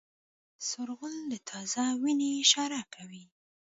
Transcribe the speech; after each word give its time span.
سور 0.67 0.89
غول 0.97 1.15
د 1.31 1.35
تازه 1.49 1.83
وینې 2.01 2.29
اشاره 2.43 2.81
کوي. 2.93 3.23